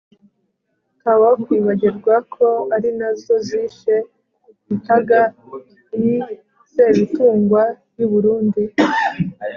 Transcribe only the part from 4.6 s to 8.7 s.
mutaga iii sebitungwa w'i burundi